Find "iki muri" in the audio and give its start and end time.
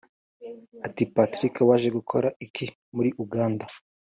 2.45-3.09